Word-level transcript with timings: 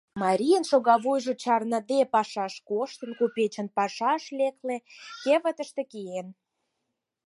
Марийын 0.21 0.63
шогавуйжо 0.69 1.33
чарныде 1.41 1.99
пашаште 2.13 2.61
коштын, 2.69 3.11
купечын, 3.19 3.67
пашаш 3.77 4.23
лекле, 4.37 4.77
кевытыште 5.23 5.83
киен. 5.91 6.27